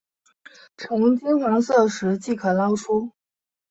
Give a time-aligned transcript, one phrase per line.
[0.77, 3.11] 呈金黄色时即可捞出。